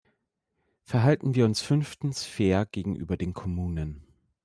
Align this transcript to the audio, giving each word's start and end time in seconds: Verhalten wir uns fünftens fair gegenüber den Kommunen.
Verhalten 0.81 1.35
wir 1.35 1.45
uns 1.45 1.61
fünftens 1.61 2.25
fair 2.25 2.65
gegenüber 2.65 3.17
den 3.17 3.35
Kommunen. 3.35 4.01